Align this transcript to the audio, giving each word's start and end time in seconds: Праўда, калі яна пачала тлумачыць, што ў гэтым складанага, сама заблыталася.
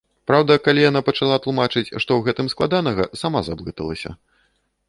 Праўда, 0.29 0.55
калі 0.67 0.81
яна 0.85 1.01
пачала 1.09 1.37
тлумачыць, 1.43 1.85
што 1.87 1.99
ў 2.15 2.21
гэтым 2.31 2.51
складанага, 2.55 3.03
сама 3.23 3.39
заблыталася. 3.51 4.09